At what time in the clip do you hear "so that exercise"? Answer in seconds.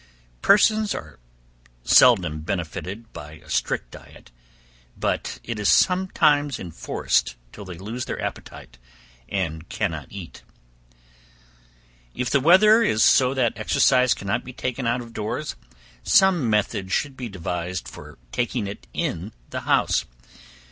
13.03-14.15